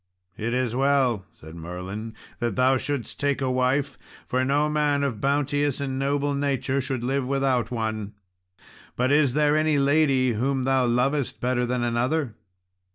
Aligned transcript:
"It 0.35 0.55
is 0.55 0.75
well," 0.75 1.25
said 1.31 1.53
Merlin, 1.55 2.15
"that 2.39 2.55
thou 2.55 2.75
shouldst 2.75 3.19
take 3.19 3.39
a 3.39 3.51
wife, 3.51 3.99
for 4.27 4.43
no 4.43 4.67
man 4.67 5.03
of 5.03 5.21
bounteous 5.21 5.79
and 5.79 5.99
noble 5.99 6.33
nature 6.33 6.81
should 6.81 7.03
live 7.03 7.27
without 7.27 7.69
one; 7.69 8.13
but 8.95 9.11
is 9.11 9.35
there 9.35 9.55
any 9.55 9.77
lady 9.77 10.33
whom 10.33 10.63
thou 10.63 10.87
lovest 10.87 11.39
better 11.39 11.67
than 11.67 11.83
another?" 11.83 12.33